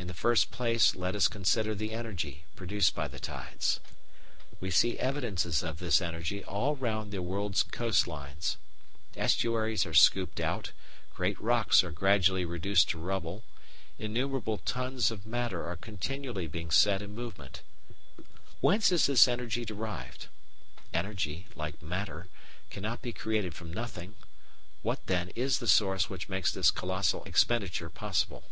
[0.00, 3.80] In the first place let us consider the energy produced by the tides.
[4.60, 8.58] We see evidences of this energy all round the word's coastlines.
[9.16, 10.70] Estuaries are scooped out,
[11.14, 13.42] great rocks are gradually reduced to rubble,
[13.98, 17.62] innumerable tons of matter are continually being set in movement.
[18.60, 20.28] Whence is this energy derived?
[20.94, 22.28] Energy, like matter,
[22.70, 24.14] cannot be created from nothing;
[24.82, 28.44] what, then, is the source which makes this colossal expenditure possible.